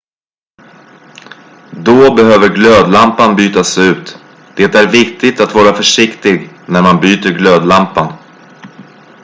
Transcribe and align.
då 1.85 2.13
behöver 2.13 2.49
glödlampan 2.55 3.35
bytas 3.35 3.77
ut 3.77 4.17
det 4.55 4.75
är 4.75 4.87
viktigt 4.91 5.39
att 5.41 5.55
vara 5.55 5.73
försiktig 5.75 6.49
när 6.67 6.81
man 6.81 7.01
byter 7.01 7.37
glödlampan 7.37 8.13